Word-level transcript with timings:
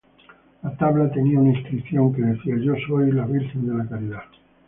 La 0.63 0.75
tabla 0.77 1.11
tenía 1.11 1.37
una 1.39 1.51
inscripción 1.55 2.11
que 2.11 2.23
decía: 2.23 2.55
""Yo 2.57 2.73
soy 2.87 3.11
la 3.11 3.27
Virgen 3.27 3.67
de 3.67 3.75
la 3.83 3.87
Caridad"". 3.87 4.23